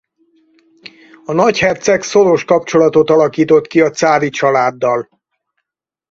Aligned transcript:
A 1.25 1.31
nagyherceg 1.33 2.01
szoros 2.03 2.43
kapcsolatot 2.43 3.09
alakított 3.09 3.67
ki 3.67 3.81
a 3.81 3.89
cári 3.89 4.29
családdal. 4.29 5.07